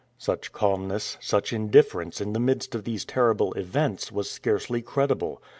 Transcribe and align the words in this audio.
Such 0.17 0.51
calmness, 0.51 1.15
such 1.21 1.53
indifference, 1.53 2.19
in 2.19 2.33
the 2.33 2.39
midst 2.39 2.73
of 2.73 2.85
these 2.85 3.05
terrible 3.05 3.53
events, 3.53 4.11
was 4.11 4.31
scarcely 4.31 4.81
credible. 4.81 5.43